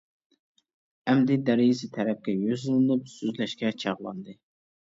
ئەمدى 1.11 1.37
دېرىزە 1.49 1.89
تەرەپكە 1.97 2.35
يۈزلىنىپ 2.47 3.15
سۆزلەشكە 3.15 3.75
چاغلاندى. 3.85 4.39